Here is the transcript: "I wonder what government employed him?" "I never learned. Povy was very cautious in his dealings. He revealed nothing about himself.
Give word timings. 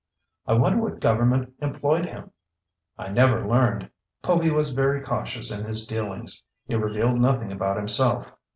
"I 0.47 0.53
wonder 0.53 0.81
what 0.81 0.99
government 0.99 1.53
employed 1.61 2.07
him?" 2.07 2.31
"I 2.97 3.09
never 3.09 3.47
learned. 3.47 3.91
Povy 4.23 4.49
was 4.49 4.71
very 4.73 4.99
cautious 5.01 5.51
in 5.51 5.63
his 5.63 5.85
dealings. 5.85 6.41
He 6.65 6.73
revealed 6.73 7.21
nothing 7.21 7.51
about 7.51 7.77
himself. 7.77 8.35